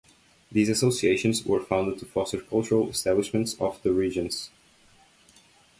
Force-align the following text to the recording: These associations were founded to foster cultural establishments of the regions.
These 0.51 0.69
associations 0.69 1.45
were 1.45 1.63
founded 1.63 1.99
to 1.99 2.07
foster 2.07 2.39
cultural 2.41 2.89
establishments 2.89 3.53
of 3.61 3.79
the 3.83 3.91
regions. 3.93 4.49